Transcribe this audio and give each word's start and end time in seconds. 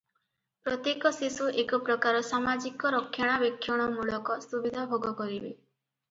ପ୍ରତ୍ୟେକ 0.67 1.09
ଶିଶୁ 1.17 1.49
ଏକ 1.63 1.79
ପ୍ରକାର 1.89 2.21
ସାମାଜିକ 2.29 2.91
ରକ୍ଷଣାବେକ୍ଷଣମୂଳକ 2.95 4.39
ସୁବିଧା 4.47 4.87
ଭୋଗ 4.95 5.13
କରିବେ। 5.21 5.53